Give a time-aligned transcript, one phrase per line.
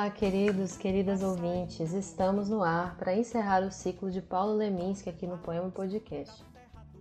[0.00, 1.92] Olá, queridos, queridas ouvintes.
[1.92, 6.44] Estamos no ar para encerrar o ciclo de Paulo Leminski aqui no Poema Podcast.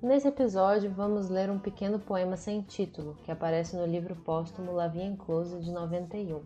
[0.01, 4.87] Nesse episódio, vamos ler um pequeno poema sem título que aparece no livro póstumo La
[4.87, 6.41] Vie en Close de 91.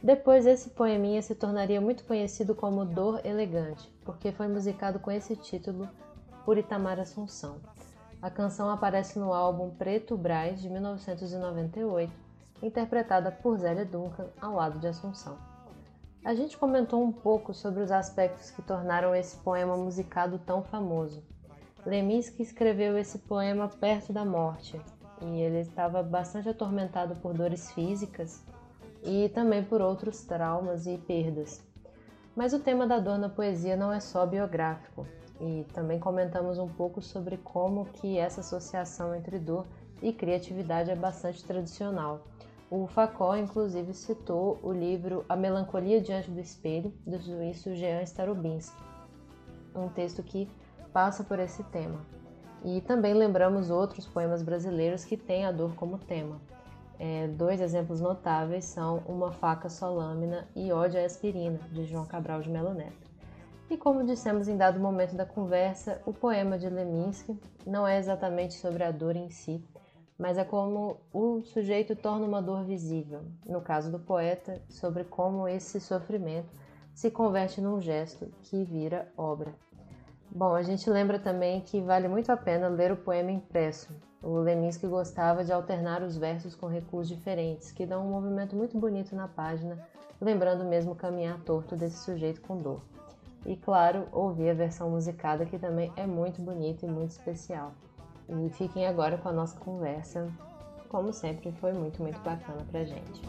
[0.00, 5.34] Depois, esse poeminha se tornaria muito conhecido como Dor Elegante, porque foi musicado com esse
[5.34, 5.88] título
[6.44, 7.56] por Itamar Assunção.
[8.22, 12.12] A canção aparece no álbum Preto Braz de 1998
[12.62, 15.55] interpretada por Zélia Duncan ao lado de Assunção.
[16.26, 21.22] A gente comentou um pouco sobre os aspectos que tornaram esse poema musicado tão famoso.
[21.86, 24.80] Leminski escreveu esse poema perto da morte,
[25.22, 28.42] e ele estava bastante atormentado por dores físicas
[29.04, 31.62] e também por outros traumas e perdas.
[32.34, 35.06] Mas o tema da dor na poesia não é só biográfico,
[35.40, 39.64] e também comentamos um pouco sobre como que essa associação entre dor
[40.02, 42.24] e criatividade é bastante tradicional
[42.68, 48.76] o Facó, inclusive, citou o livro A Melancolia Diante do Espelho, do suíço Jean Starobinski,
[49.74, 50.50] um texto que
[50.92, 52.00] passa por esse tema.
[52.64, 56.40] E também lembramos outros poemas brasileiros que têm a dor como tema.
[56.98, 62.06] É, dois exemplos notáveis são Uma Faca Só Lâmina e Ódio à Aspirina, de João
[62.06, 63.06] Cabral de Melo Neto.
[63.70, 68.54] E como dissemos em dado momento da conversa, o poema de Leminski não é exatamente
[68.54, 69.62] sobre a dor em si,
[70.18, 75.46] mas é como o sujeito torna uma dor visível, no caso do poeta, sobre como
[75.46, 76.48] esse sofrimento
[76.94, 79.54] se converte num gesto que vira obra.
[80.30, 83.94] Bom, a gente lembra também que vale muito a pena ler o poema impresso.
[84.22, 88.78] O Leminski gostava de alternar os versos com recuos diferentes, que dão um movimento muito
[88.78, 89.78] bonito na página,
[90.20, 92.82] lembrando mesmo o caminhar torto desse sujeito com dor.
[93.44, 97.72] E claro, ouvir a versão musicada, que também é muito bonita e muito especial.
[98.28, 100.32] E fiquem agora com a nossa conversa.
[100.88, 103.22] Como sempre, foi muito, muito bacana pra gente.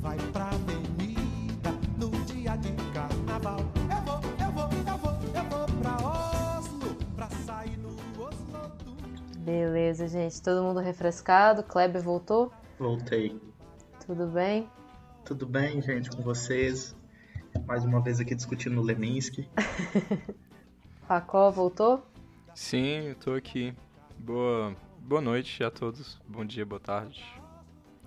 [0.00, 3.60] Vai pra avenida no dia de carnaval.
[3.60, 9.38] Eu vou, eu vou, eu vou, eu vou pra Oslo, pra sair no Oslo do...
[9.38, 10.42] Beleza, gente.
[10.42, 11.62] Todo mundo refrescado?
[11.62, 12.52] Kleber voltou?
[12.78, 13.40] Voltei.
[14.04, 14.68] Tudo bem?
[15.24, 16.96] Tudo bem, gente, com vocês.
[17.66, 19.48] Mais uma vez aqui discutindo o Leminski.
[21.06, 22.02] Facó voltou?
[22.54, 23.74] Sim, eu tô aqui.
[24.18, 26.20] Boa, boa noite a todos.
[26.28, 27.24] Bom dia, boa tarde.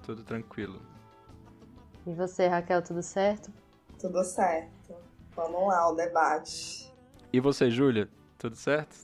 [0.04, 0.80] Tudo tranquilo.
[2.06, 3.52] E você, Raquel, tudo certo?
[4.00, 4.96] Tudo certo.
[5.36, 6.94] Vamos lá, o debate.
[7.34, 8.08] E você, Júlia,
[8.38, 8.96] tudo certo?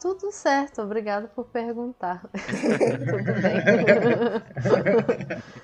[0.00, 2.30] Tudo certo, obrigada por perguntar.
[2.30, 3.60] tudo bem.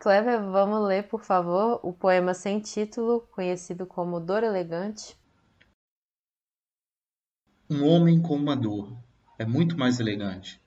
[0.00, 5.16] Clever, vamos ler, por favor, o poema sem título, conhecido como Dor Elegante,
[7.72, 8.94] um homem com uma dor
[9.38, 10.60] é muito mais elegante.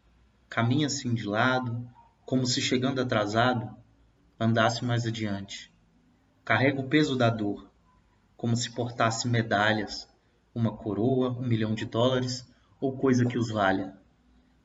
[0.49, 1.87] Caminha assim de lado,
[2.25, 3.69] como se chegando atrasado,
[4.39, 5.71] andasse mais adiante.
[6.43, 7.69] Carrega o peso da dor,
[8.35, 10.09] como se portasse medalhas,
[10.53, 12.43] uma coroa, um milhão de dólares
[12.81, 13.95] ou coisa que os valha.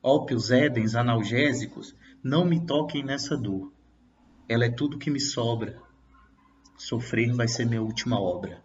[0.01, 3.71] Ópios, édens, analgésicos, não me toquem nessa dor.
[4.49, 5.79] Ela é tudo que me sobra.
[6.75, 8.63] Sofrer vai ser minha última obra.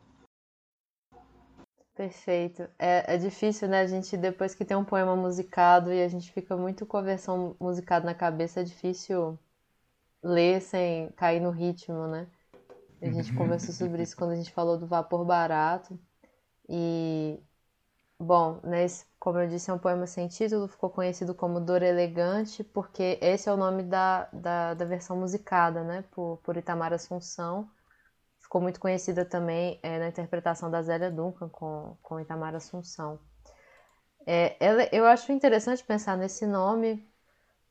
[1.97, 2.69] Perfeito.
[2.79, 3.81] É, é difícil, né?
[3.81, 7.03] A gente, depois que tem um poema musicado e a gente fica muito com a
[7.03, 9.39] versão musicada na cabeça, é difícil
[10.23, 12.29] ler sem cair no ritmo, né?
[13.01, 13.39] A gente uhum.
[13.39, 15.99] conversou sobre isso quando a gente falou do vapor barato.
[16.69, 17.41] E,
[18.19, 18.87] bom, né,
[19.19, 23.49] como eu disse, é um poema sem título, ficou conhecido como Dor Elegante, porque esse
[23.49, 26.05] é o nome da, da, da versão musicada, né?
[26.11, 27.71] Por, por Itamar Assunção
[28.57, 33.19] ficou muito conhecida também é, na interpretação da Zélia Duncan com, com Itamar Assunção.
[34.27, 37.07] É, ela, eu acho interessante pensar nesse nome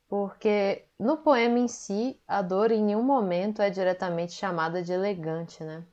[0.07, 5.63] porque no poema em si, a dor em nenhum momento é diretamente chamada de elegante,
[5.63, 5.83] né?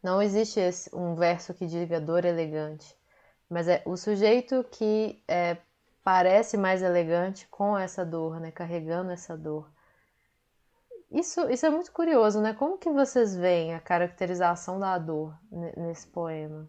[0.00, 2.96] Não existe esse, um verso que diga dor elegante,
[3.50, 5.56] mas é o sujeito que é,
[6.04, 8.52] parece mais elegante com essa dor, né?
[8.52, 9.68] Carregando essa dor.
[11.12, 12.54] Isso, isso é muito curioso, né?
[12.54, 15.38] Como que vocês veem a caracterização da dor
[15.76, 16.68] nesse poema?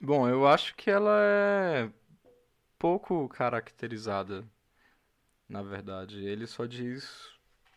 [0.00, 1.90] Bom, eu acho que ela é
[2.78, 4.44] pouco caracterizada,
[5.48, 6.24] na verdade.
[6.24, 7.32] Ele só diz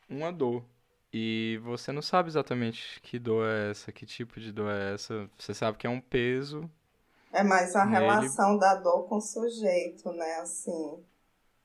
[0.07, 0.63] uma dor.
[1.11, 5.27] E você não sabe exatamente que dor é essa, que tipo de dor é essa.
[5.35, 6.69] Você sabe que é um peso.
[7.33, 8.05] É mais a nele.
[8.05, 10.35] relação da dor com o sujeito, né?
[10.35, 11.03] Assim.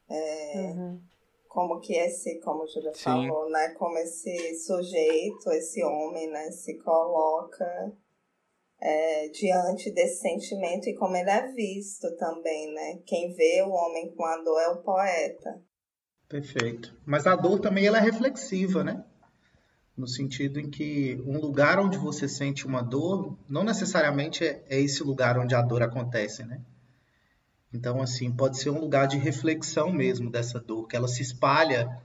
[0.09, 0.73] É...
[0.75, 1.13] Uhum
[1.53, 3.05] como que esse, como a Julia Sim.
[3.05, 7.93] falou, né, como esse sujeito, esse homem, né, se coloca
[8.81, 13.01] é, diante desse sentimento e como ele é visto também, né?
[13.07, 15.63] Quem vê o homem com a dor é o poeta.
[16.27, 16.97] Perfeito.
[17.05, 19.05] Mas a dor também ela é reflexiva, né?
[19.95, 24.81] no sentido em que um lugar onde você sente uma dor não necessariamente é, é
[24.81, 26.63] esse lugar onde a dor acontece, né?
[27.73, 32.01] Então, assim, pode ser um lugar de reflexão mesmo dessa dor, que ela se espalha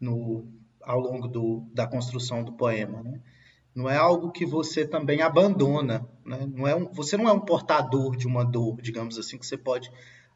[0.00, 0.46] no,
[0.82, 3.20] ao longo do, da construção do poema, né?
[3.74, 6.46] Não é algo que você também abandona, né?
[6.46, 9.56] Não é um, você não é um portador de uma dor, digamos assim, que você
[9.56, 9.90] pode,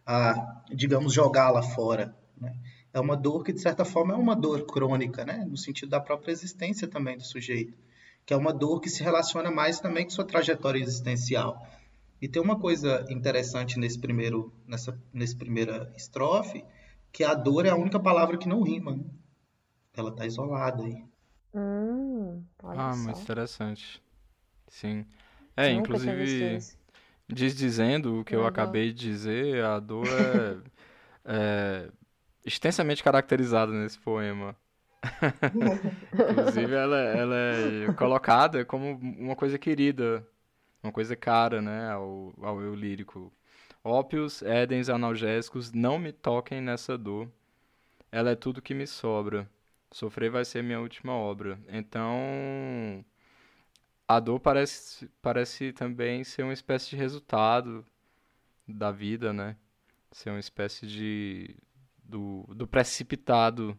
[0.07, 2.55] ah, digamos, jogá-la fora, né?
[2.93, 5.47] é uma dor que, de certa forma, é uma dor crônica, né?
[5.49, 7.79] no sentido da própria existência também do sujeito,
[8.27, 11.67] que é uma dor que se relaciona mais também com sua trajetória existencial.
[12.21, 16.65] E tem uma coisa interessante nesse primeiro, nessa nesse primeira estrofe,
[17.11, 18.97] que a dor é a única palavra que não rima.
[18.97, 19.05] Né?
[19.95, 21.05] Ela está isolada aí.
[21.55, 22.99] Hum, ah, só.
[23.05, 24.03] muito interessante.
[24.69, 25.05] Sim.
[25.57, 26.59] É, eu inclusive,
[27.29, 30.59] diz dizendo o que eu acabei de dizer, a dor é,
[31.25, 31.91] é
[32.45, 34.55] extensamente caracterizada nesse poema.
[36.31, 40.27] Inclusive, ela, ela é colocada como uma coisa querida,
[40.83, 43.33] uma coisa cara, né, ao, ao eu lírico.
[43.83, 47.31] Ópios, édens, analgésicos, não me toquem nessa dor.
[48.13, 49.49] Ela é tudo que me sobra.
[49.91, 51.59] Sofrer vai ser minha última obra.
[51.69, 53.05] Então,
[54.07, 57.85] a dor parece, parece também ser uma espécie de resultado
[58.69, 59.57] da vida, né?
[60.13, 61.57] Ser uma espécie de
[62.03, 63.79] do, do precipitado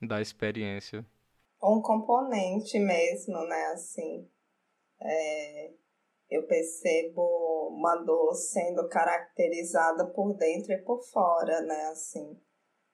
[0.00, 1.04] da experiência.
[1.62, 3.66] Um componente mesmo, né?
[3.72, 4.28] Assim,
[5.00, 5.72] é,
[6.30, 11.86] eu percebo uma dor sendo caracterizada por dentro e por fora, né?
[11.86, 12.40] Assim,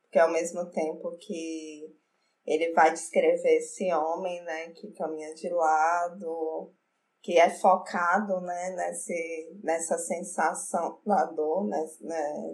[0.02, 1.96] porque ao mesmo tempo que
[2.44, 6.74] ele vai descrever esse homem, né, que caminha de lado,
[7.22, 11.86] que é focado, né, nesse, nessa sensação da dor, né,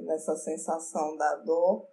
[0.04, 1.88] nessa sensação da dor,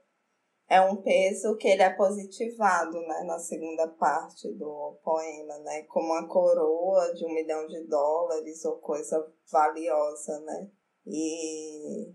[0.69, 6.07] é um peso que ele é positivado, né, na segunda parte do poema, né, como
[6.07, 10.69] uma coroa de um milhão de dólares ou coisa valiosa, né,
[11.05, 12.13] e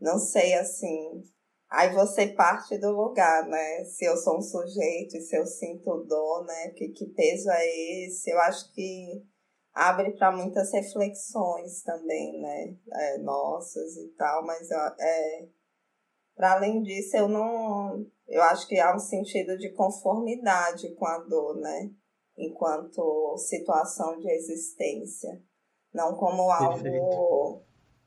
[0.00, 1.22] não sei, assim,
[1.68, 6.04] aí você parte do lugar, né, se eu sou um sujeito e se eu sinto
[6.04, 7.66] dor, né, que, que peso é
[8.06, 9.22] esse, eu acho que
[9.74, 15.48] abre para muitas reflexões também, né, é, nossas e tal, mas é
[16.40, 18.06] para além disso, eu não.
[18.26, 21.90] Eu acho que há um sentido de conformidade com a dor, né?
[22.34, 25.38] Enquanto situação de existência.
[25.92, 27.62] Não como algo Perfeito.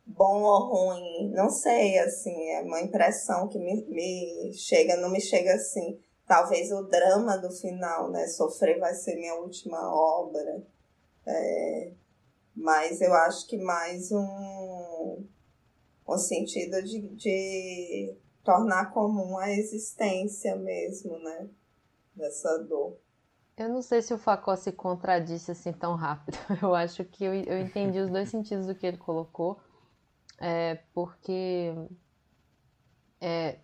[0.08, 1.30] bom ou ruim.
[1.30, 6.00] Não sei, assim, é uma impressão que me, me chega, não me chega assim.
[6.26, 8.26] Talvez o drama do final, né?
[8.26, 10.66] Sofrer vai ser minha última obra.
[11.28, 11.92] É,
[12.56, 15.24] mas eu acho que mais um,
[16.08, 21.50] um sentido de, de tornar comum a existência mesmo, né?
[22.16, 22.98] Dessa dor.
[23.56, 26.38] Eu não sei se o Facó se contradisse assim tão rápido.
[26.62, 29.60] Eu acho que eu, eu entendi os dois sentidos do que ele colocou,
[30.40, 31.74] é, porque
[33.22, 33.60] é,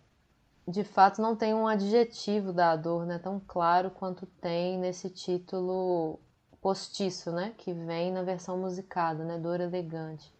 [0.66, 6.20] de fato não tem um adjetivo da dor né, tão claro quanto tem nesse título
[6.60, 10.32] postiço, né, que vem na versão musicada, né, dor elegante.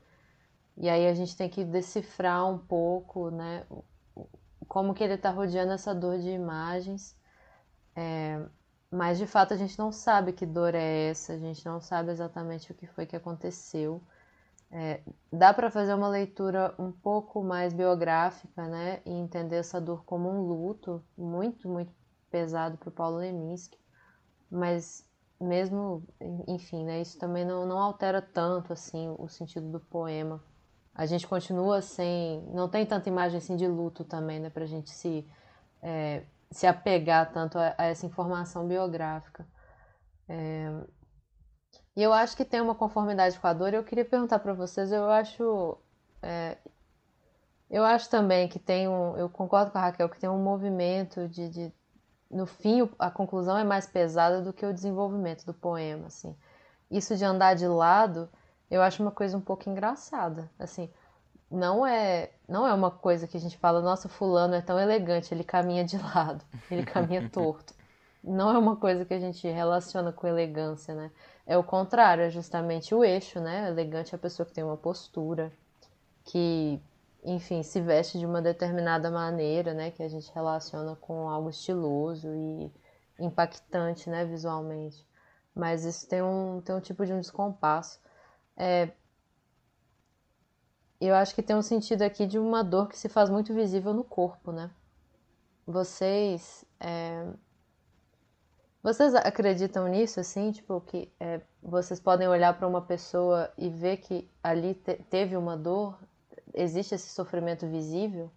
[0.76, 3.66] E aí a gente tem que decifrar um pouco, né,
[4.70, 7.16] como que ele está rodeando essa dor de imagens.
[7.96, 8.40] É,
[8.88, 12.12] mas de fato a gente não sabe que dor é essa, a gente não sabe
[12.12, 14.00] exatamente o que foi que aconteceu.
[14.70, 15.00] É,
[15.32, 20.30] dá para fazer uma leitura um pouco mais biográfica, né, e entender essa dor como
[20.30, 21.92] um luto muito, muito
[22.30, 23.76] pesado para o Paulo Leminski,
[24.48, 25.04] mas
[25.40, 26.04] mesmo,
[26.46, 30.40] enfim, né, isso também não, não altera tanto assim o sentido do poema
[30.94, 32.42] a gente continua sem.
[32.52, 34.50] Não tem tanta imagem assim de luto também, né?
[34.50, 35.26] Pra gente se,
[35.82, 39.46] é, se apegar tanto a, a, essa informação biográfica.
[40.28, 40.68] É,
[41.96, 43.74] e eu acho que tem uma conformidade com a dor.
[43.74, 45.78] Eu queria perguntar para vocês, eu acho.
[46.22, 46.58] É,
[47.70, 49.16] eu acho também que tem um.
[49.16, 51.48] Eu concordo com a Raquel que tem um movimento de.
[51.48, 51.72] de
[52.30, 56.36] no fim, a conclusão é mais pesada do que o desenvolvimento do poema, assim.
[56.90, 58.28] Isso de andar de lado
[58.70, 60.50] eu acho uma coisa um pouco engraçada.
[60.58, 60.88] Assim,
[61.50, 65.34] não é, não é uma coisa que a gente fala, nossa, fulano é tão elegante,
[65.34, 67.74] ele caminha de lado, ele caminha torto.
[68.22, 71.10] Não é uma coisa que a gente relaciona com elegância, né?
[71.46, 73.68] É o contrário, é justamente o eixo, né?
[73.68, 75.50] Elegante é a pessoa que tem uma postura,
[76.24, 76.80] que,
[77.24, 79.90] enfim, se veste de uma determinada maneira, né?
[79.90, 82.70] Que a gente relaciona com algo estiloso e
[83.18, 84.24] impactante, né?
[84.24, 85.04] Visualmente.
[85.54, 87.98] Mas isso tem um, tem um tipo de um descompasso.
[88.60, 88.92] É,
[91.00, 93.92] eu acho que tem um sentido aqui de uma dor que se faz muito visível
[93.94, 94.70] no corpo, né?
[95.66, 96.64] Vocês.
[96.80, 97.26] É,
[98.82, 103.96] Vocês acreditam nisso, assim, tipo, que é, vocês podem olhar para uma pessoa e ver
[103.98, 105.98] que ali te teve uma dor?
[106.52, 108.30] Existe esse sofrimento visível?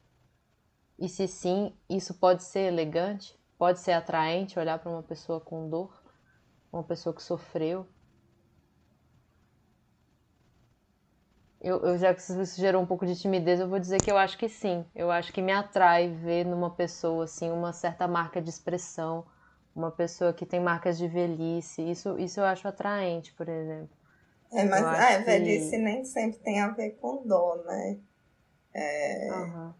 [0.98, 3.40] E se sim, isso pode ser elegante?
[3.60, 6.02] Pode ser atraente olhar para uma pessoa com dor?
[6.72, 7.88] Uma pessoa que sofreu?
[11.64, 14.18] Eu, eu, já que isso gerou um pouco de timidez, eu vou dizer que eu
[14.18, 14.86] acho que sim.
[14.94, 19.26] Eu acho que me atrai ver numa pessoa assim uma certa marca de expressão,
[19.74, 21.82] uma pessoa que tem marcas de velhice.
[21.90, 23.96] Isso, isso eu acho atraente, por exemplo.
[24.52, 25.78] É, mas velhice que...
[25.78, 27.98] nem sempre tem a ver com dor, né?
[28.74, 29.30] É...
[29.32, 29.74] Uhum.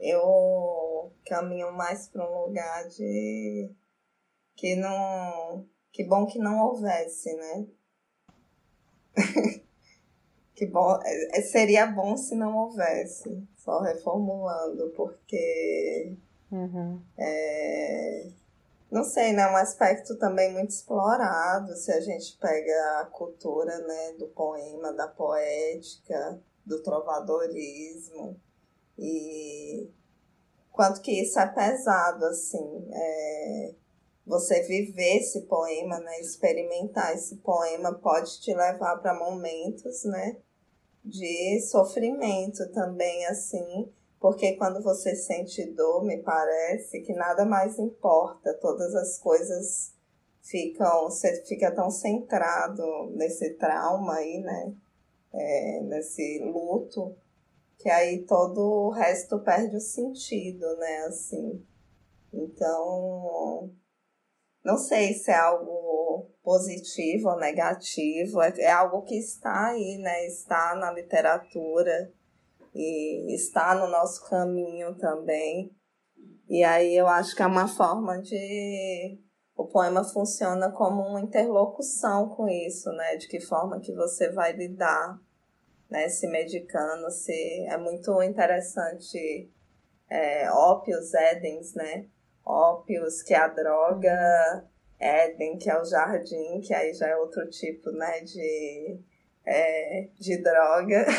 [0.00, 3.70] Eu caminho mais para um lugar de
[4.56, 5.68] que não.
[5.92, 7.66] Que bom que não houvesse, né?
[10.60, 10.98] que bom.
[11.02, 13.42] É, seria bom se não houvesse.
[13.56, 16.14] Só reformulando, porque.
[16.52, 17.00] Uhum.
[17.18, 18.28] É,
[18.90, 19.46] não sei, né?
[19.46, 25.08] Um aspecto também muito explorado, se a gente pega a cultura né, do poema, da
[25.08, 28.38] poética, do trovadorismo,
[28.98, 29.88] e
[30.72, 33.74] quanto que isso é pesado, assim, é,
[34.26, 40.36] você viver esse poema, né, experimentar esse poema pode te levar para momentos, né,
[41.04, 43.90] de sofrimento também, assim,
[44.20, 49.94] porque quando você sente dor, me parece que nada mais importa, todas as coisas
[50.42, 54.74] ficam, você fica tão centrado nesse trauma aí, né?
[55.32, 57.16] É, nesse luto,
[57.78, 61.04] que aí todo o resto perde o sentido, né?
[61.06, 61.64] Assim.
[62.32, 63.70] Então,
[64.64, 70.26] não sei se é algo positivo ou negativo, é, é algo que está aí, né?
[70.26, 72.12] Está na literatura
[72.74, 75.70] e está no nosso caminho também.
[76.48, 79.18] E aí eu acho que é uma forma de
[79.56, 83.16] o poema funciona como uma interlocução com isso, né?
[83.16, 85.18] De que forma que você vai lidar,
[85.88, 86.08] né?
[86.08, 89.50] Se medicando, se é muito interessante
[90.08, 92.08] é, ópios, Edens, né?
[92.44, 94.64] Ópios, que é a droga,
[94.98, 98.20] Éden, que é o jardim, que aí já é outro tipo, né?
[98.20, 99.00] De,
[99.46, 101.06] é, de droga.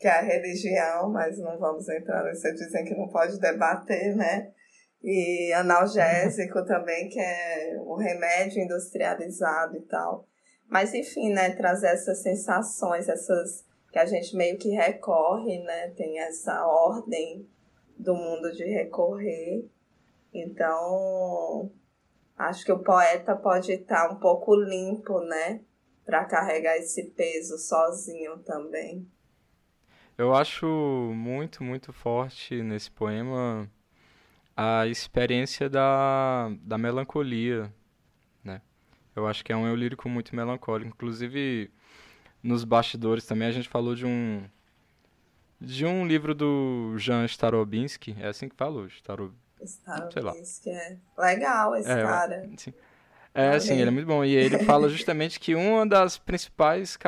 [0.00, 4.50] que é a religião, mas não vamos entrar nisso, dizem que não pode debater, né?
[5.02, 10.26] E analgésico também, que é o remédio industrializado e tal.
[10.66, 15.90] Mas enfim, né, trazer essas sensações, essas que a gente meio que recorre, né?
[15.90, 17.46] Tem essa ordem
[17.98, 19.68] do mundo de recorrer.
[20.32, 21.70] Então,
[22.36, 25.60] acho que o poeta pode estar um pouco limpo, né?
[26.04, 29.06] Para carregar esse peso sozinho também.
[30.16, 30.66] Eu acho
[31.14, 33.70] muito, muito forte nesse poema
[34.56, 37.72] a experiência da, da melancolia,
[38.44, 38.60] né?
[39.16, 40.90] Eu acho que é um eu lírico muito melancólico.
[40.90, 41.70] Inclusive,
[42.42, 44.44] nos bastidores também a gente falou de um
[45.60, 48.54] de um livro do Jan Starobinski, é assim que
[49.66, 50.10] fala, Starob...
[50.10, 52.50] Starobinski, é legal esse é, cara.
[52.56, 52.72] Sim.
[53.32, 54.24] É, sim, ele é muito bom.
[54.24, 56.98] E ele fala justamente que uma das principais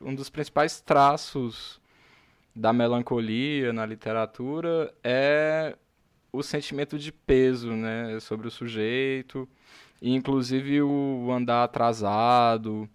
[0.00, 1.80] um dos principais traços
[2.54, 5.76] da melancolia na literatura é
[6.32, 9.48] o sentimento de peso, né, sobre o sujeito,
[10.00, 12.88] e inclusive o andar atrasado,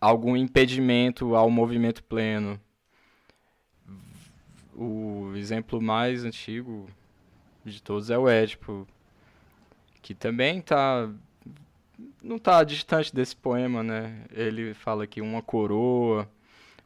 [0.00, 2.60] algum impedimento ao movimento pleno.
[4.74, 6.86] O exemplo mais antigo
[7.70, 8.86] de todos é o Édipo,
[10.02, 11.10] que também tá
[12.22, 14.24] não está distante desse poema, né?
[14.30, 16.28] Ele fala que uma coroa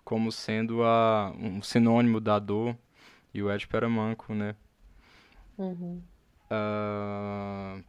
[0.04, 2.76] como sendo a, um sinônimo da dor,
[3.32, 4.54] e o Édipo era manco, né?
[5.56, 6.02] Uhum.
[6.50, 7.82] Uh,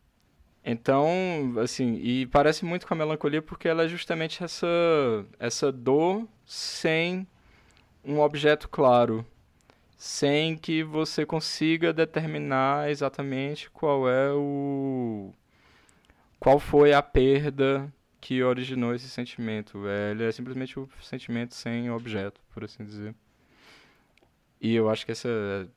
[0.63, 4.67] então, assim, e parece muito com a melancolia porque ela é justamente essa,
[5.39, 7.25] essa dor sem
[8.05, 9.25] um objeto claro,
[10.01, 15.31] sem que você consiga determinar exatamente qual é o
[16.39, 19.88] qual foi a perda que originou esse sentimento.
[19.88, 23.13] É, ele é simplesmente o sentimento sem objeto, por assim dizer.
[24.60, 25.70] E eu acho que essa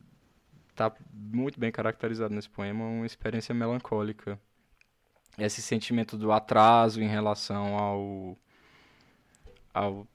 [0.70, 4.40] está muito bem caracterizado nesse poema, uma experiência melancólica.
[5.36, 8.38] Esse sentimento do atraso em relação ao
[9.74, 10.08] ao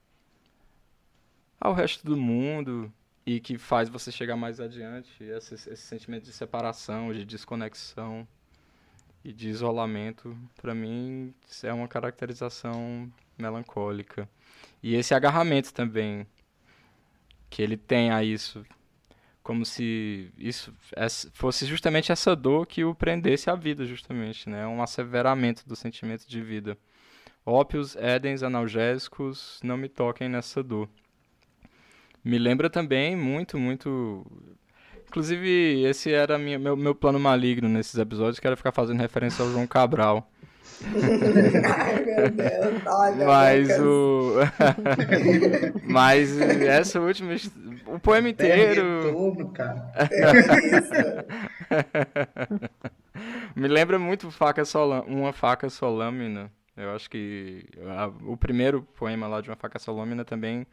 [1.61, 2.91] ao resto do mundo
[3.29, 8.27] e que faz você chegar mais adiante, esse, esse sentimento de separação, de desconexão
[9.23, 11.31] e de isolamento, para mim,
[11.61, 13.07] é uma caracterização
[13.37, 14.27] melancólica.
[14.81, 16.25] E esse agarramento também,
[17.51, 18.65] que ele tem a isso,
[19.43, 20.73] como se isso
[21.31, 24.65] fosse justamente essa dor que o prendesse à vida, justamente, né?
[24.65, 26.75] Um asseveramento do sentimento de vida.
[27.45, 30.89] Ópios, édens, analgésicos, não me toquem nessa dor.
[32.23, 34.25] Me lembra também muito, muito.
[35.07, 39.43] Inclusive, esse era minha, meu, meu plano maligno nesses episódios, que era ficar fazendo referência
[39.43, 40.29] ao João Cabral.
[40.83, 43.25] Ai, meu Deus, olha.
[43.25, 44.35] Mas o.
[45.83, 47.33] Mas essa última.
[47.87, 49.01] O poema inteiro.
[49.03, 49.91] Retorno, cara.
[53.55, 54.63] Me lembra muito faca
[55.07, 56.49] uma faca solâmina.
[56.77, 57.65] Eu acho que
[57.97, 58.07] a...
[58.25, 60.65] o primeiro poema lá de uma faca solâmina também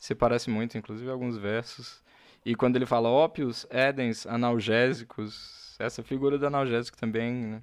[0.00, 2.02] se parece muito, inclusive alguns versos.
[2.44, 7.62] E quando ele fala ópios, édens, analgésicos, essa figura do analgésico também, né?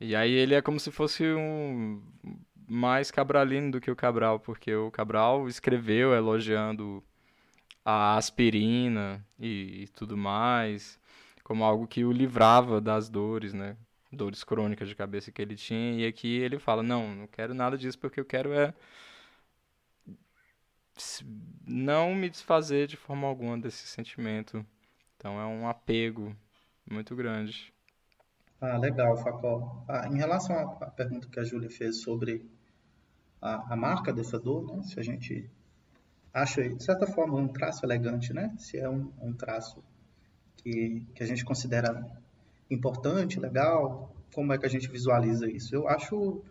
[0.00, 2.02] E aí ele é como se fosse um
[2.66, 7.04] mais cabralino do que o Cabral, porque o Cabral escreveu elogiando
[7.84, 10.98] a aspirina e, e tudo mais,
[11.44, 13.76] como algo que o livrava das dores, né?
[14.10, 16.00] Dores crônicas de cabeça que ele tinha.
[16.00, 18.72] E aqui ele fala: Não, não quero nada disso, porque eu quero é
[21.66, 24.64] não me desfazer de forma alguma desse sentimento.
[25.16, 26.34] Então é um apego
[26.88, 27.72] muito grande.
[28.60, 29.84] Ah, legal, Facó.
[29.88, 32.48] Ah, em relação à pergunta que a Júlia fez sobre
[33.40, 34.82] a, a, marca dessa dor, né?
[34.82, 35.50] se a gente
[36.32, 38.54] acha, de certa forma, um traço elegante, né?
[38.58, 39.82] se é um, um traço
[40.56, 42.10] que, que a gente considera
[42.70, 45.74] importante, legal, como é que a gente visualiza isso?
[45.74, 46.42] Eu acho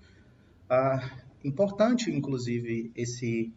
[0.69, 1.09] ah,
[1.43, 3.51] importante, inclusive, esse,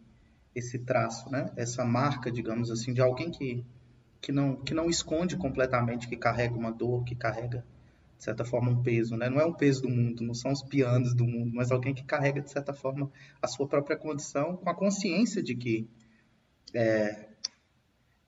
[0.57, 1.51] esse traço, né?
[1.55, 3.63] essa marca, digamos assim, de alguém que,
[4.21, 7.63] que, não, que não esconde completamente, que carrega uma dor, que carrega
[8.17, 9.29] de certa forma, um peso, né?
[9.29, 12.03] Não é um peso do mundo, não são os pianos do mundo, mas alguém que
[12.03, 15.87] carrega, de certa forma, a sua própria condição com a consciência de que
[16.73, 17.27] é,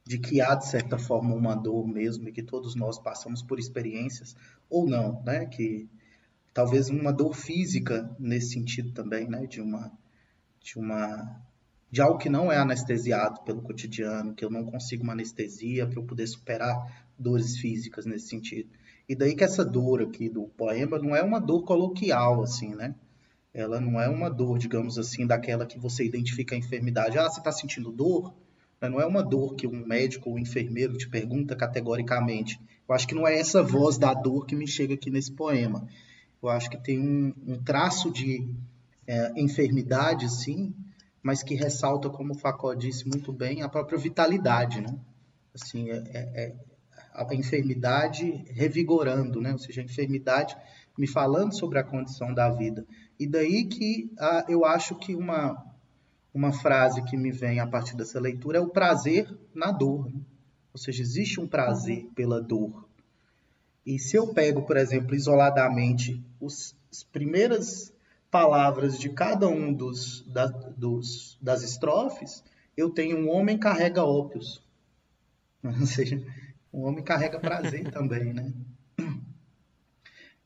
[0.06, 3.60] de que há, de certa forma, uma dor mesmo e que todos nós passamos por
[3.60, 4.36] experiências,
[4.70, 5.48] ou não, né?
[5.48, 5.90] Que
[6.54, 9.48] talvez uma dor física nesse sentido também, né?
[9.48, 9.92] De uma,
[10.62, 11.42] de uma,
[11.92, 16.00] de algo que não é anestesiado pelo cotidiano, que eu não consigo uma anestesia para
[16.00, 18.70] eu poder superar dores físicas nesse sentido.
[19.08, 22.94] E daí que essa dor aqui do poema não é uma dor coloquial, assim, né?
[23.52, 27.18] Ela não é uma dor, digamos assim, daquela que você identifica a enfermidade.
[27.18, 28.34] Ah, você está sentindo dor?
[28.80, 32.62] Não é uma dor que um médico ou um enfermeiro te pergunta categoricamente.
[32.88, 35.88] Eu acho que não é essa voz da dor que me chega aqui nesse poema.
[36.42, 38.48] Eu acho que tem um, um traço de
[39.06, 40.74] é, enfermidade, sim,
[41.22, 44.98] mas que ressalta, como o Facó disse muito bem, a própria vitalidade, né?
[45.54, 46.56] Assim, é, é, é
[47.14, 49.52] a enfermidade revigorando, né?
[49.52, 50.56] Ou seja, a enfermidade
[50.98, 52.86] me falando sobre a condição da vida.
[53.20, 55.66] E daí que ah, eu acho que uma,
[56.34, 60.10] uma frase que me vem a partir dessa leitura é o prazer na dor.
[60.10, 60.20] Né?
[60.74, 62.88] Ou seja, existe um prazer pela dor.
[63.86, 67.94] E se eu pego, por exemplo, isoladamente os, as primeiras
[68.32, 72.44] palavras de cada um dos, da, dos, das estrofes,
[72.76, 74.64] eu tenho um homem carrega ópios.
[75.64, 76.24] Ou seja,
[76.72, 78.54] o homem carrega prazer também, né?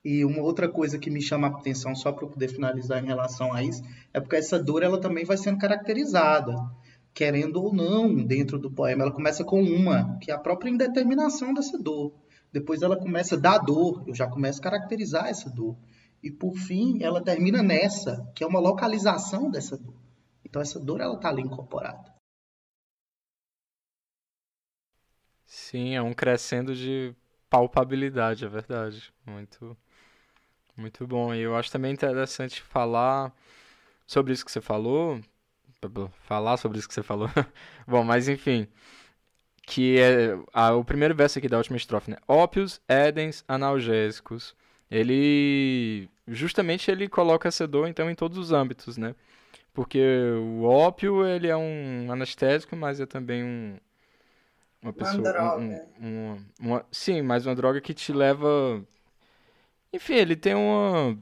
[0.04, 3.54] E uma outra coisa que me chama a atenção, só para poder finalizar em relação
[3.54, 3.82] a isso,
[4.14, 6.54] é porque essa dor ela também vai sendo caracterizada,
[7.14, 9.04] querendo ou não, dentro do poema.
[9.04, 12.14] Ela começa com uma, que é a própria indeterminação dessa dor.
[12.52, 15.78] Depois ela começa da dor, eu já começo a caracterizar essa dor.
[16.24, 19.94] E por fim, ela termina nessa, que é uma localização dessa dor.
[20.46, 22.14] Então essa dor ela está ali incorporada.
[25.46, 27.14] Sim, é um crescendo de
[27.50, 29.14] palpabilidade, é verdade.
[29.26, 29.78] Muito,
[30.78, 31.34] muito bom.
[31.34, 33.32] E eu acho também interessante falar
[34.08, 35.20] sobre isso que você falou.
[36.22, 37.30] Falar sobre isso que você falou.
[37.86, 38.68] bom, mas enfim.
[39.66, 42.18] Que é a, o primeiro verso aqui da última estrofe, né?
[42.28, 44.56] Ópios, édens, analgésicos.
[44.90, 46.10] Ele.
[46.28, 49.14] Justamente ele coloca essa dor, então, em todos os âmbitos, né?
[49.74, 50.00] Porque
[50.40, 53.78] o ópio, ele é um anestésico, mas é também um,
[54.82, 55.18] uma pessoa.
[55.18, 55.60] Uma droga.
[55.60, 58.84] Um, um, uma, sim, mas uma droga que te leva.
[59.92, 61.18] Enfim, ele tem uma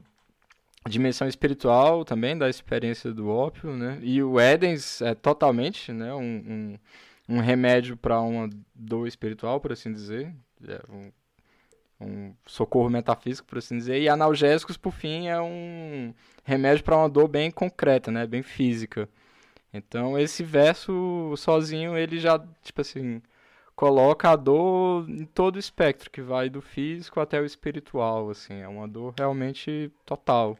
[0.88, 3.98] dimensão espiritual também da experiência do ópio, né?
[4.02, 6.78] E o Edens é totalmente, né, um,
[7.28, 10.34] um, um remédio para uma dor espiritual, por assim dizer,
[10.66, 11.12] é um,
[12.02, 14.00] um, socorro metafísico, por assim dizer.
[14.00, 19.08] E analgésicos, por fim, é um remédio para uma dor bem concreta, né, bem física.
[19.72, 23.22] Então esse verso sozinho ele já tipo assim
[23.74, 28.60] coloca a dor em todo o espectro, que vai do físico até o espiritual, assim,
[28.60, 30.56] é uma dor realmente total.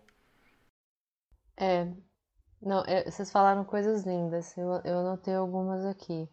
[1.57, 1.87] É,
[2.61, 6.29] não, é, vocês falaram coisas lindas, eu, eu anotei algumas aqui.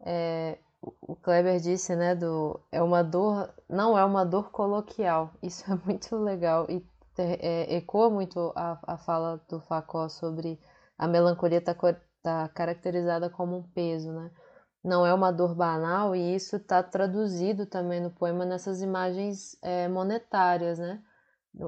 [0.00, 5.32] É, o Kleber disse, né, do é uma dor, não é uma dor coloquial.
[5.42, 6.84] Isso é muito legal e
[7.18, 10.58] é, ecoa muito a, a fala do Facó sobre
[10.96, 11.74] a melancolia tá,
[12.22, 14.30] tá caracterizada como um peso, né?
[14.84, 19.88] Não é uma dor banal e isso está traduzido também no poema nessas imagens é,
[19.88, 21.02] monetárias, né?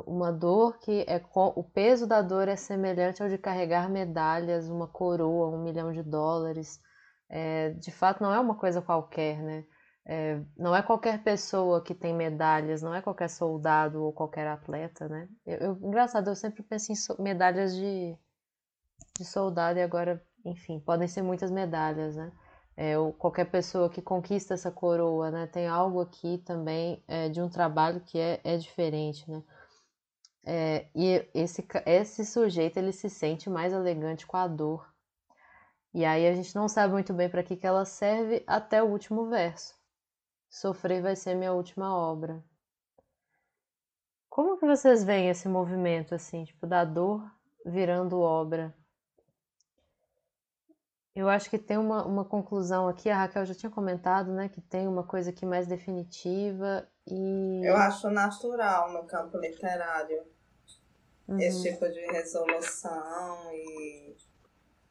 [0.07, 4.87] Uma dor que é o peso da dor é semelhante ao de carregar medalhas, uma
[4.87, 6.81] coroa, um milhão de dólares.
[7.31, 9.65] É, de fato, não é uma coisa qualquer, né?
[10.05, 15.09] É, não é qualquer pessoa que tem medalhas, não é qualquer soldado ou qualquer atleta,
[15.09, 15.29] né?
[15.47, 18.17] Eu, eu, engraçado, eu sempre penso em so medalhas de,
[19.17, 22.33] de soldado e agora, enfim, podem ser muitas medalhas, né?
[22.77, 25.47] É, ou qualquer pessoa que conquista essa coroa, né?
[25.47, 29.43] Tem algo aqui também é, de um trabalho que é, é diferente, né?
[30.45, 34.91] É, e esse, esse sujeito ele se sente mais elegante com a dor.
[35.93, 38.87] E aí a gente não sabe muito bem para que, que ela serve até o
[38.87, 39.75] último verso.
[40.49, 42.43] Sofrer vai ser minha última obra.
[44.29, 47.29] Como que vocês veem esse movimento assim, tipo da dor
[47.67, 48.75] virando obra?
[51.15, 54.61] Eu acho que tem uma, uma conclusão aqui, a Raquel já tinha comentado, né, que
[54.61, 57.67] tem uma coisa aqui mais definitiva e...
[57.67, 60.23] Eu acho natural no campo literário
[61.27, 61.39] uhum.
[61.39, 64.17] esse tipo de resolução e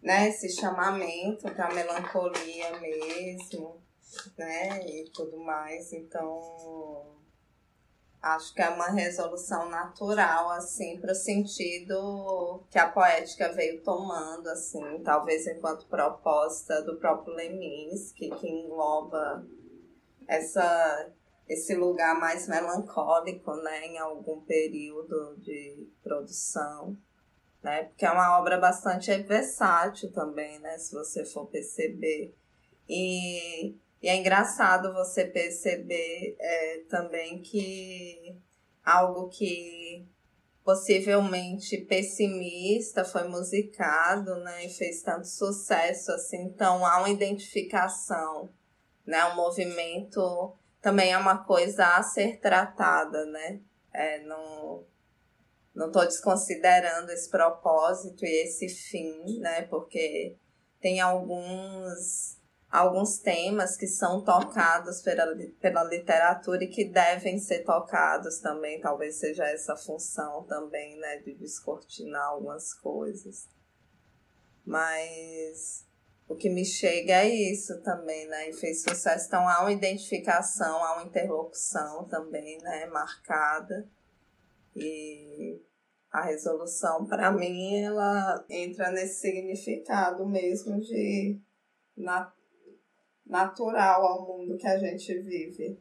[0.01, 3.81] né, esse chamamento para melancolia mesmo,
[4.37, 7.19] né, e tudo mais, então
[8.21, 14.49] Acho que é uma resolução natural, assim, para o sentido que a poética veio tomando,
[14.49, 19.47] assim, talvez enquanto proposta do próprio Leminski, que engloba
[20.27, 21.09] essa,
[21.47, 26.97] esse lugar mais melancólico, né, em algum período de produção,
[27.63, 32.35] né, porque é uma obra bastante versátil também, né, se você for perceber.
[32.87, 38.37] E e é engraçado você perceber é, também que
[38.83, 40.07] algo que
[40.63, 48.49] possivelmente pessimista foi musicado, né, e fez tanto sucesso assim, então há uma identificação,
[49.05, 53.59] né, o movimento também é uma coisa a ser tratada, né,
[53.93, 54.85] é, não
[55.79, 60.35] não estou desconsiderando esse propósito e esse fim, né, porque
[60.81, 62.37] tem alguns
[62.69, 65.25] alguns temas que são tocados pela,
[65.59, 71.33] pela literatura e que devem ser tocados também, talvez seja essa função também, né, de
[71.33, 73.47] descortinar algumas coisas.
[74.63, 75.87] Mas
[76.27, 80.83] o que me chega é isso também, né, e fez sucesso, então há uma identificação,
[80.83, 83.89] há uma interlocução também, né, marcada,
[84.75, 85.59] e
[86.11, 91.39] a resolução, para mim, ela entra nesse significado mesmo de
[91.95, 92.31] na,
[93.25, 95.77] natural ao mundo que a gente vive.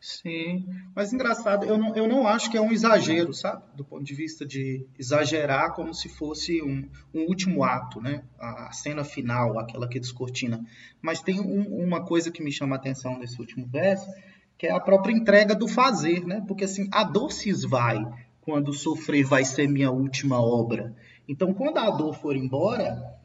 [0.00, 3.62] Sim, mas engraçado, eu não, eu não acho que é um exagero, sabe?
[3.76, 8.24] Do ponto de vista de exagerar como se fosse um, um último ato, né?
[8.38, 10.64] A cena final, aquela que descortina.
[11.02, 14.08] Mas tem um, uma coisa que me chama a atenção nesse último verso,
[14.56, 16.42] que é a própria entrega do fazer, né?
[16.48, 18.02] Porque assim, a dor se esvai
[18.42, 20.94] quando sofrer vai ser minha última obra.
[21.26, 23.18] Então, quando a dor for embora,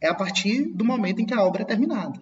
[0.00, 2.20] é a partir do momento em que a obra é terminada.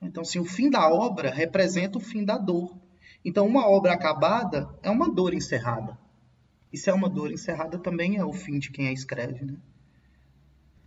[0.00, 2.76] Então, assim, o fim da obra representa o fim da dor.
[3.24, 5.98] Então, uma obra acabada é uma dor encerrada.
[6.72, 9.56] E se é uma dor encerrada, também é o fim de quem a escreve, né?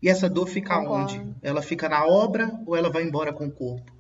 [0.01, 1.13] E essa dor fica concordo.
[1.13, 1.35] onde?
[1.41, 3.98] Ela fica na obra ou ela vai embora com o corpo?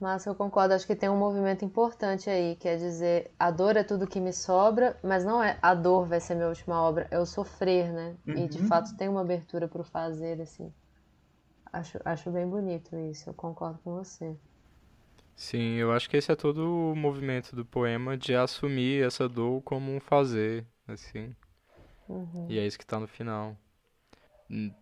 [0.00, 3.76] Mas eu concordo, acho que tem um movimento importante aí, que é dizer a dor
[3.76, 7.08] é tudo que me sobra, mas não é a dor vai ser minha última obra,
[7.10, 8.14] é o sofrer, né?
[8.26, 8.36] Uhum.
[8.36, 8.68] E de uhum.
[8.68, 10.72] fato tem uma abertura para o fazer, assim.
[11.72, 14.36] Acho, acho bem bonito isso, eu concordo com você.
[15.34, 19.62] Sim, eu acho que esse é todo o movimento do poema de assumir essa dor
[19.62, 21.34] como um fazer, assim.
[22.08, 22.46] Uhum.
[22.48, 23.56] E é isso que está no final.
[24.50, 24.72] Hum,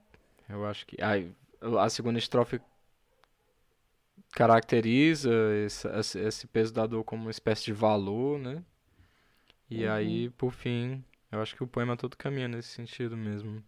[0.48, 1.02] eu acho que.
[1.02, 1.30] Ai,
[1.78, 2.60] a segunda estrofe
[4.36, 5.30] caracteriza
[5.64, 8.62] esse, esse peso da dor como uma espécie de valor, né?
[9.70, 9.92] E uhum.
[9.92, 13.64] aí, por fim, eu acho que o poema todo caminha nesse sentido mesmo.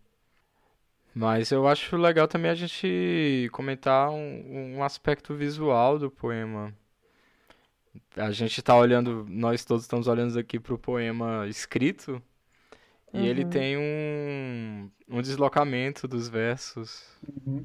[1.14, 6.74] Mas eu acho legal também a gente comentar um, um aspecto visual do poema.
[8.14, 12.22] A gente está olhando, nós todos estamos olhando aqui para o poema escrito,
[13.10, 13.22] uhum.
[13.22, 13.50] e ele uhum.
[13.50, 17.08] tem um, um deslocamento dos versos.
[17.46, 17.64] Uhum.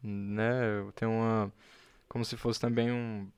[0.00, 0.86] Né?
[0.94, 1.52] Tem uma.
[2.10, 3.30] Como se fosse também um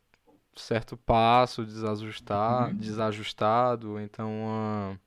[0.57, 2.77] certo passo desajustar, uhum.
[2.77, 4.01] desajustado.
[4.01, 5.01] Então, uma,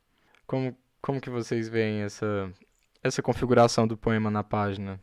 [0.48, 2.50] como, como que vocês veem essa,
[3.04, 5.02] essa configuração do poema na página?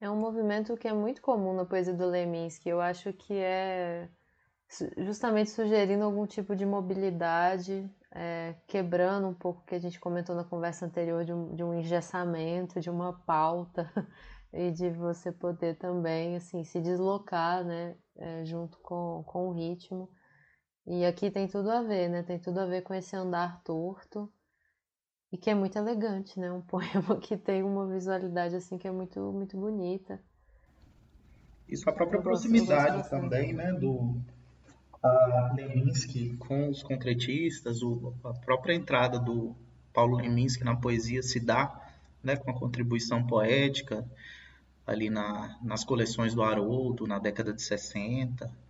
[0.00, 2.68] É um movimento que é muito comum na poesia do Leminski.
[2.68, 4.08] Eu acho que é
[4.98, 10.34] justamente sugerindo algum tipo de mobilidade, é, quebrando um pouco o que a gente comentou
[10.34, 13.90] na conversa anterior de um, de um engessamento, de uma pauta,
[14.54, 20.08] e de você poder também assim se deslocar né, é, junto com, com o ritmo.
[20.86, 22.22] E aqui tem tudo a ver, né?
[22.22, 24.30] Tem tudo a ver com esse andar torto
[25.32, 26.52] e que é muito elegante, né?
[26.52, 30.22] Um poema que tem uma visualidade assim que é muito muito bonita.
[31.68, 34.20] Isso a própria proximidade também, né, do
[35.02, 39.56] a Leminski com os concretistas, o, a própria entrada do
[39.92, 41.80] Paulo Leminski na poesia se dá,
[42.22, 44.06] né, com a contribuição poética
[44.86, 48.64] ali na, nas coleções do Haroldo na década de 60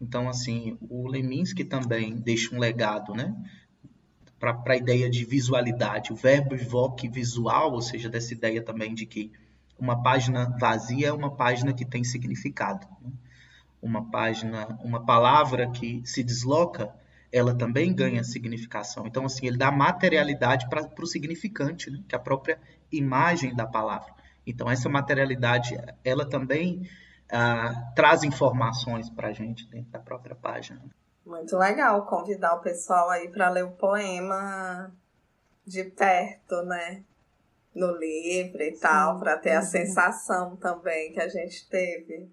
[0.00, 3.36] então, assim, o Leminski também deixa um legado, né?
[4.38, 9.04] Para a ideia de visualidade, o verbo evoque visual, ou seja, dessa ideia também de
[9.04, 9.30] que
[9.78, 12.86] uma página vazia é uma página que tem significado.
[13.02, 13.10] Né?
[13.82, 16.94] Uma página, uma palavra que se desloca,
[17.30, 19.06] ela também ganha significação.
[19.06, 22.02] Então, assim, ele dá materialidade para o significante, né?
[22.08, 22.58] que é a própria
[22.90, 24.14] imagem da palavra.
[24.46, 26.88] Então, essa materialidade, ela também
[27.30, 30.82] uh, traz informações para a gente dentro da própria página.
[31.24, 34.90] Muito legal convidar o pessoal aí para ler o poema
[35.66, 37.04] de perto, né?
[37.74, 38.80] No livro e Sim.
[38.80, 42.28] tal, para ter a sensação também que a gente teve.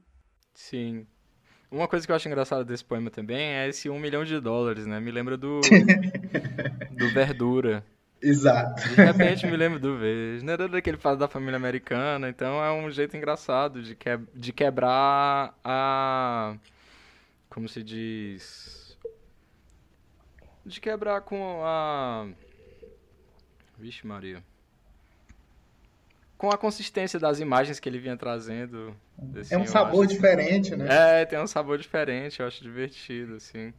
[0.56, 1.06] Sim.
[1.70, 4.88] Uma coisa que eu acho engraçada desse poema também é esse um milhão de dólares,
[4.88, 5.00] né?
[5.00, 5.60] Me lembra do,
[6.98, 7.84] do Verdura.
[8.21, 8.88] Exato.
[8.89, 13.15] De repente me lembro do Vesner, daquele fala da família americana, então é um jeito
[13.15, 16.56] engraçado de, que, de quebrar a.
[17.49, 18.97] Como se diz?
[20.65, 22.27] De quebrar com a.
[23.77, 24.43] Vixe, Maria.
[26.38, 28.95] Com a consistência das imagens que ele vinha trazendo.
[29.39, 31.21] Assim, é um sabor acho, diferente, né?
[31.21, 33.73] É, tem um sabor diferente, eu acho divertido, assim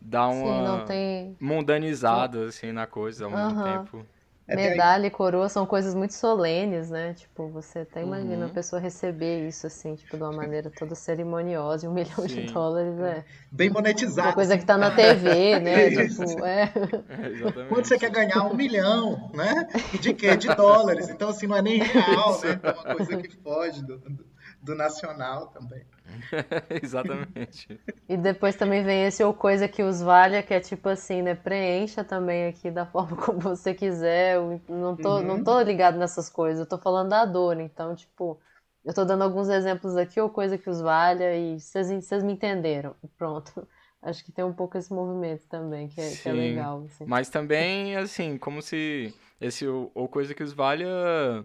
[0.00, 1.36] dá uma Sim, tem...
[1.40, 4.06] mundanizada assim na coisa ao mesmo tempo.
[4.50, 7.14] É, Medalha e coroa são coisas muito solenes, né?
[7.14, 8.50] Tipo, você até imagina uhum.
[8.50, 12.46] a pessoa receber isso, assim, tipo, de uma maneira toda cerimoniosa, e um milhão Sim.
[12.46, 13.24] de dólares, é.
[13.52, 14.28] Bem monetizado.
[14.28, 15.86] Uma coisa que tá na TV, né?
[16.00, 16.62] É tipo, é.
[17.62, 19.68] é Quando você quer ganhar um milhão, né?
[19.94, 20.36] E de quê?
[20.36, 21.08] De dólares.
[21.08, 22.60] Então, assim, não é nem real, né?
[22.60, 24.26] É uma coisa que foge do, do,
[24.62, 25.84] do nacional também.
[26.82, 27.80] Exatamente.
[28.08, 31.34] E depois também vem esse ou coisa que os valha, que é tipo assim, né?
[31.34, 34.36] Preencha também aqui da forma como você quiser.
[34.36, 35.22] Eu não tô, uhum.
[35.22, 38.40] não tô ligado nessas coisas, eu tô falando da dor, então, tipo,
[38.84, 42.94] eu tô dando alguns exemplos aqui, ou coisa que os valha, e vocês me entenderam.
[43.18, 43.66] Pronto.
[44.02, 46.84] Acho que tem um pouco esse movimento também, que é, que é legal.
[46.86, 47.04] Assim.
[47.06, 51.44] Mas também, assim, como se esse ou coisa que os valha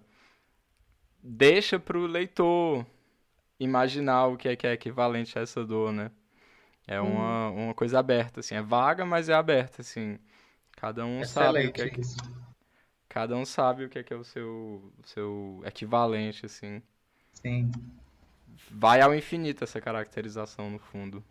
[1.22, 2.86] deixa pro leitor
[3.60, 6.12] imaginar o que é que é equivalente a essa dor, né?
[6.88, 7.14] É hum.
[7.14, 8.56] uma, uma coisa aberta, assim.
[8.56, 10.20] É vaga, mas é aberta, assim.
[10.76, 12.02] Cada um Excelente sabe o que é que...
[13.08, 16.82] Cada um sabe o que é que é o seu, o seu equivalente, assim.
[17.32, 17.72] Sim.
[18.70, 21.24] Vai ao infinito essa caracterização, no fundo.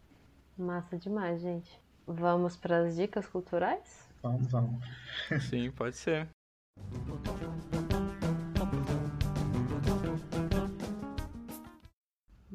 [0.57, 1.79] Massa demais, gente.
[2.07, 4.09] Vamos para as dicas culturais?
[4.23, 4.85] Vamos, vamos.
[5.51, 6.29] Sim, pode ser.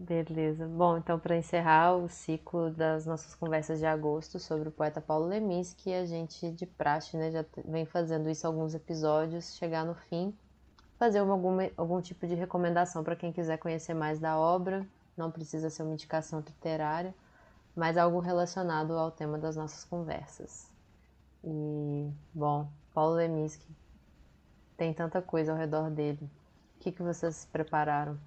[0.10, 0.68] Beleza.
[0.68, 5.28] Bom, então para encerrar o ciclo das nossas conversas de agosto sobre o poeta Paulo
[5.28, 10.36] Leminski, a gente de praxe, né, já vem fazendo isso alguns episódios, chegar no fim,
[10.98, 14.84] fazer algum, algum tipo de recomendação para quem quiser conhecer mais da obra,
[15.16, 17.14] não precisa ser uma indicação literária,
[17.76, 20.72] mas algo relacionado ao tema das nossas conversas.
[21.44, 23.68] E, bom, Paulo Leminski
[24.76, 26.28] tem tanta coisa ao redor dele.
[26.78, 28.18] O que, que vocês prepararam?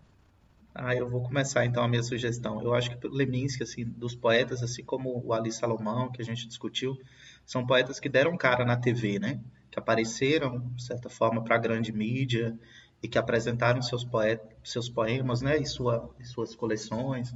[0.74, 2.62] Ah, eu vou começar então a minha sugestão.
[2.62, 6.48] Eu acho que Leminski, assim, dos poetas, assim como o Ali Salomão, que a gente
[6.48, 6.98] discutiu,
[7.44, 9.38] são poetas que deram cara na TV, né?
[9.70, 12.58] Que apareceram, de certa forma, para a grande mídia
[13.02, 15.58] e que apresentaram seus, poetas, seus poemas, né?
[15.58, 17.34] E, sua, e suas coleções,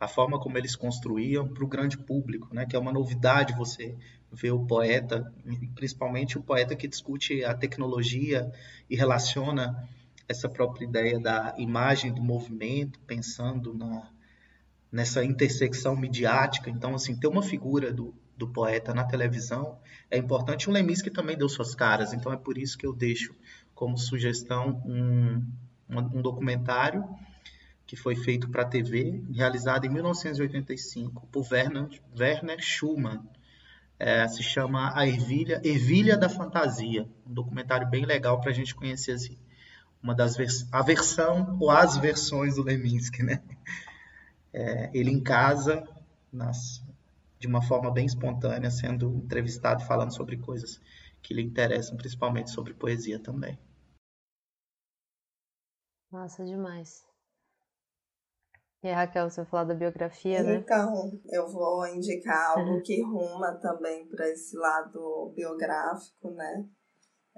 [0.00, 2.64] a forma como eles construíam para o grande público, né?
[2.64, 3.94] Que é uma novidade você
[4.32, 5.30] ver o poeta,
[5.74, 8.50] principalmente o poeta que discute a tecnologia
[8.88, 9.86] e relaciona
[10.28, 14.10] essa própria ideia da imagem do movimento, pensando na,
[14.92, 16.68] nessa intersecção midiática.
[16.68, 19.78] Então, assim, ter uma figura do, do poeta na televisão
[20.10, 20.68] é importante.
[20.68, 23.34] O Leminski também deu suas caras, então é por isso que eu deixo
[23.74, 25.44] como sugestão um,
[25.88, 27.04] um documentário
[27.86, 31.88] que foi feito para a TV, realizado em 1985 por Werner,
[32.18, 33.22] Werner Schumann.
[33.98, 38.74] É, se chama A Ervilha, Ervilha da Fantasia, um documentário bem legal para a gente
[38.74, 39.38] conhecer assim,
[40.02, 43.42] uma das vers a versão ou as versões do Leminski, né?
[44.52, 45.86] É, ele em casa,
[46.32, 46.82] nas,
[47.38, 50.80] de uma forma bem espontânea, sendo entrevistado e falando sobre coisas
[51.22, 53.58] que lhe interessam, principalmente sobre poesia também.
[56.10, 57.06] Massa demais.
[58.82, 60.54] E Raquel, você falou da biografia, né?
[60.54, 66.68] Então, eu vou indicar algo que ruma também para esse lado biográfico, né?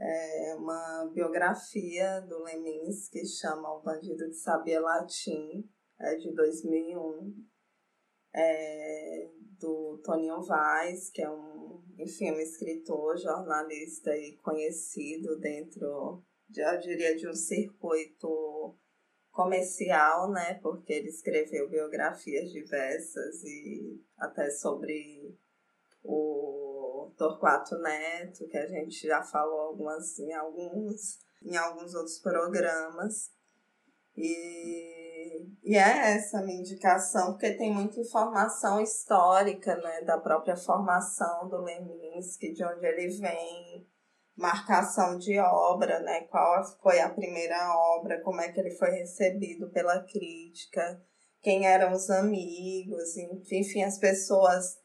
[0.00, 5.68] É uma biografia do Leminski que chama O Bandido que Sabia Latim,
[6.00, 7.34] é de 2001,
[8.34, 16.24] é do Toninho Vaz, que é um, enfim, um escritor, jornalista e conhecido dentro,
[16.56, 18.74] eu diria, de um circuito
[19.30, 20.54] comercial, né?
[20.62, 25.36] Porque ele escreveu biografias diversas e até sobre
[26.02, 26.69] o
[27.20, 33.30] Torquato Neto, que a gente já falou algumas em alguns em alguns outros programas.
[34.16, 40.56] E, e é essa a minha indicação, porque tem muita informação histórica, né, da própria
[40.56, 43.86] formação do Leminski, de onde ele vem,
[44.36, 46.22] marcação de obra, né?
[46.22, 51.02] Qual foi a primeira obra, como é que ele foi recebido pela crítica,
[51.42, 53.16] quem eram os amigos,
[53.50, 54.78] enfim, as pessoas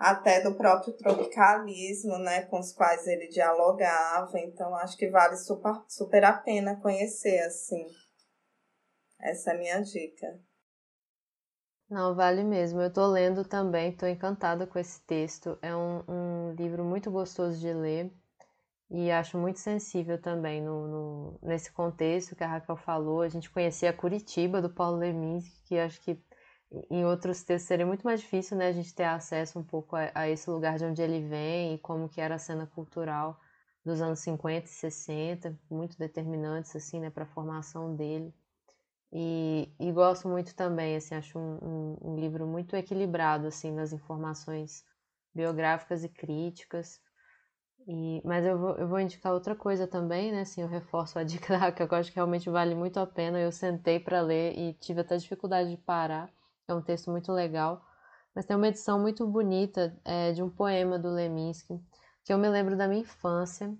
[0.00, 4.38] até do próprio tropicalismo, né, com os quais ele dialogava.
[4.38, 7.86] Então, acho que vale super, super a pena conhecer, assim.
[9.20, 10.40] Essa é a minha dica.
[11.90, 12.80] Não, vale mesmo.
[12.80, 15.58] Eu estou lendo também, estou encantada com esse texto.
[15.60, 18.10] É um, um livro muito gostoso de ler.
[18.88, 23.20] E acho muito sensível também no, no, nesse contexto que a Raquel falou.
[23.20, 26.18] A gente conhecia Curitiba do Paulo Leminski, que acho que
[26.90, 30.10] em outros textos seria muito mais difícil, né, a gente ter acesso um pouco a,
[30.14, 33.40] a, esse lugar de onde ele vem e como que era a cena cultural
[33.84, 38.32] dos anos 50 e 60, muito determinantes assim, né, para a formação dele.
[39.12, 43.92] E, e, gosto muito também, assim, acho um, um, um livro muito equilibrado assim nas
[43.92, 44.84] informações
[45.34, 47.00] biográficas e críticas.
[47.88, 50.42] E, mas eu vou, eu vou indicar outra coisa também, né?
[50.42, 53.40] Assim, eu reforço a dica que eu acho que realmente vale muito a pena.
[53.40, 56.30] Eu sentei para ler e tive até dificuldade de parar.
[56.72, 57.84] É um texto muito legal.
[58.34, 61.80] Mas tem uma edição muito bonita é, de um poema do Leminski,
[62.24, 63.76] que eu me lembro da minha infância.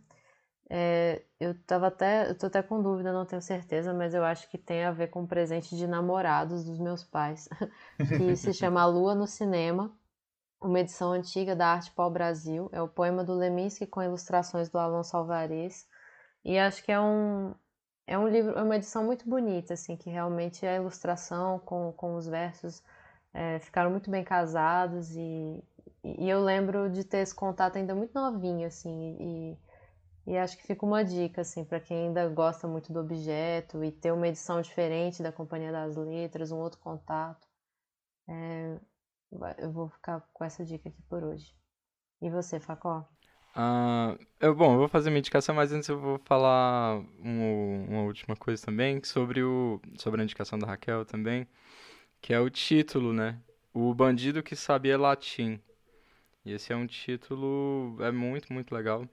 [0.68, 4.48] É, eu tava até, eu tô até com dúvida, não tenho certeza, mas eu acho
[4.48, 7.48] que tem a ver com o presente de namorados dos meus pais,
[8.16, 9.92] que se chama Lua no Cinema
[10.60, 12.68] uma edição antiga da Arte Pau Brasil.
[12.72, 15.86] É o poema do Leminski com ilustrações do Alonso Alvarez.
[16.44, 17.54] E acho que é um,
[18.10, 22.16] é um livro, é uma edição muito bonita, assim, que realmente a ilustração com, com
[22.16, 22.82] os versos
[23.32, 25.62] é, ficaram muito bem casados e,
[26.02, 29.16] e eu lembro de ter esse contato ainda muito novinho, assim,
[30.26, 33.84] e, e acho que fica uma dica, assim, para quem ainda gosta muito do objeto
[33.84, 37.46] e ter uma edição diferente da Companhia das Letras, um outro contato.
[38.28, 38.76] É,
[39.58, 41.54] eu vou ficar com essa dica aqui por hoje.
[42.20, 43.08] E você, Facó?
[43.56, 48.02] Uh, eu, bom, eu vou fazer minha indicação, mas antes eu vou falar um, uma
[48.02, 51.46] última coisa também sobre, o, sobre a indicação da Raquel também,
[52.20, 53.38] que é o título, né?
[53.74, 55.60] O Bandido que Sabia Latim.
[56.44, 59.06] E esse é um título, é muito, muito legal.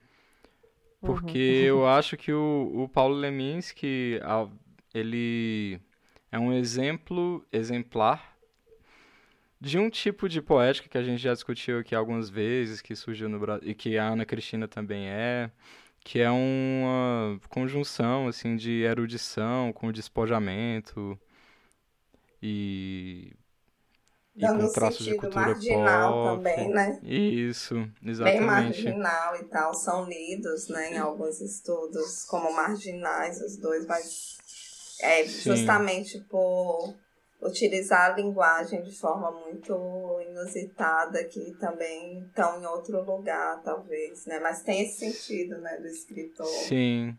[1.00, 1.78] Porque uhum.
[1.78, 4.20] eu acho que o, o Paulo Leminski,
[4.94, 5.80] ele
[6.30, 8.37] é um exemplo exemplar
[9.60, 13.28] de um tipo de poética que a gente já discutiu aqui algumas vezes, que surgiu
[13.28, 15.50] no Brasil, e que a Ana Cristina também é,
[16.04, 21.18] que é uma conjunção assim de erudição com despojamento
[22.42, 23.32] e
[24.34, 26.36] Dando e com traços de cultura marginal pop.
[26.36, 27.00] também, né?
[27.02, 28.84] Isso, exatamente.
[28.84, 34.38] Bem marginal e tal, são lidos, né, em alguns estudos como marginais os dois, mas
[35.00, 35.50] é Sim.
[35.50, 36.94] justamente por
[37.40, 39.72] utilizar a linguagem de forma muito
[40.28, 44.40] inusitada que também estão em outro lugar, talvez, né?
[44.40, 46.46] Mas tem esse sentido, né, do escritor.
[46.46, 47.16] Sim.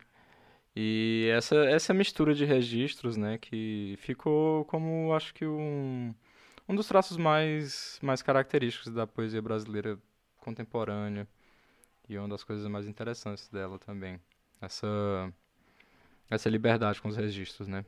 [0.75, 6.13] E essa, essa mistura de registros, né, que ficou como, acho que um,
[6.67, 9.97] um dos traços mais, mais característicos da poesia brasileira
[10.37, 11.27] contemporânea
[12.07, 14.19] e uma das coisas mais interessantes dela também.
[14.61, 15.33] Essa,
[16.29, 17.85] essa liberdade com os registros, né?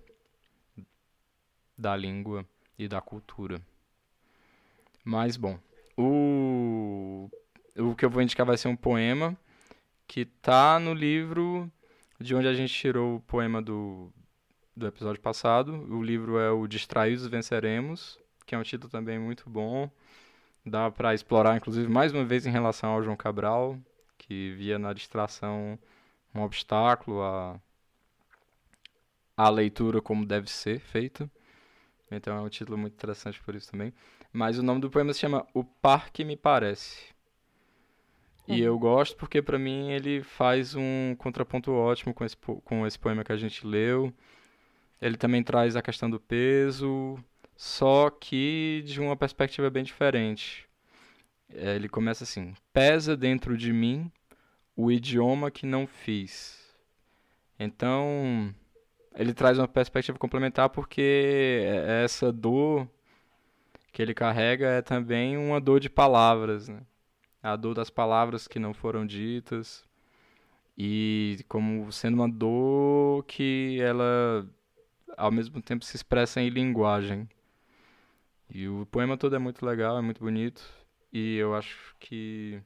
[1.82, 2.46] Da língua
[2.78, 3.60] e da cultura.
[5.04, 5.60] Mas, bom,
[5.98, 7.30] o,
[7.76, 9.36] o que eu vou indicar vai ser um poema
[10.08, 11.72] que tá no livro
[12.20, 14.14] de onde a gente tirou o poema do,
[14.78, 15.74] do episódio passado.
[15.92, 19.90] O livro é o Distraídos Venceremos, que é um título também muito bom.
[20.64, 23.80] Dá para explorar, inclusive, mais uma vez em relação ao João Cabral,
[24.20, 25.80] que via na distração
[26.36, 27.60] um obstáculo a
[29.36, 31.28] a leitura como deve ser feita.
[32.12, 33.94] Então é um título muito interessante por isso também.
[34.32, 37.12] Mas o nome do poema se chama O Parque Me Parece.
[38.48, 43.00] E eu gosto porque, para mim, ele faz um contraponto ótimo com esse, com esse
[43.00, 44.14] poema que a gente leu.
[45.02, 47.18] Ele também traz a questão do peso,
[47.56, 50.68] só que de uma perspectiva bem diferente.
[51.54, 54.12] É, ele começa assim: Pesa dentro de mim
[54.76, 56.60] o idioma que não fiz.
[57.60, 58.54] Então,
[59.16, 61.64] ele traz uma perspectiva complementar porque
[62.04, 62.88] essa dor
[63.92, 66.82] que ele carrega é também uma dor de palavras, né?
[67.44, 69.84] A dor das palavras que não foram ditas
[70.78, 74.48] e como sendo uma dor que ela
[75.18, 77.28] ao mesmo tempo se expressa em linguagem.
[78.50, 80.62] E o poema todo é muito legal, é muito bonito
[81.12, 82.62] e eu acho que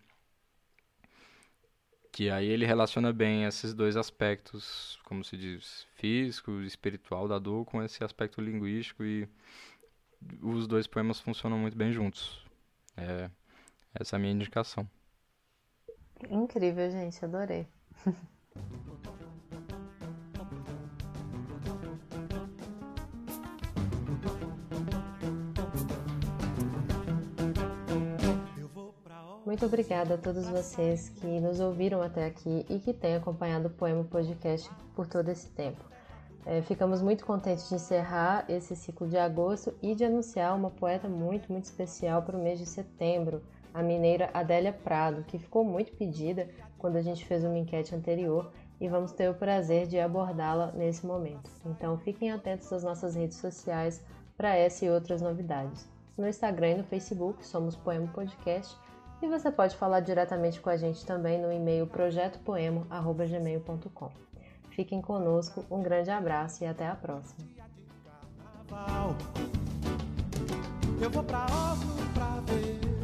[2.15, 7.65] que aí ele relaciona bem esses dois aspectos, como se diz, físico espiritual da dor
[7.65, 9.27] com esse aspecto linguístico e
[10.41, 12.41] os dois poemas funcionam muito bem juntos.
[12.95, 13.29] É,
[13.93, 14.89] essa é a minha indicação.
[16.29, 17.67] Incrível, gente, adorei.
[29.55, 33.71] Muito obrigada a todos vocês que nos ouviram até aqui e que têm acompanhado o
[33.71, 35.81] Poema Podcast por todo esse tempo.
[36.45, 41.07] É, ficamos muito contentes de encerrar esse ciclo de agosto e de anunciar uma poeta
[41.07, 43.41] muito, muito especial para o mês de setembro,
[43.73, 48.51] a mineira Adélia Prado, que ficou muito pedida quando a gente fez uma enquete anterior
[48.81, 51.49] e vamos ter o prazer de abordá-la nesse momento.
[51.65, 54.03] Então fiquem atentos às nossas redes sociais
[54.35, 55.87] para essa e outras novidades.
[56.17, 58.83] No Instagram e no Facebook somos Poema Podcast
[59.25, 64.11] e você pode falar diretamente com a gente também no e-mail projetopoemo.gmail.com.
[64.69, 67.45] Fiquem conosco, um grande abraço e até a próxima.
[71.01, 72.94] Eu vou pra Oslo pra ver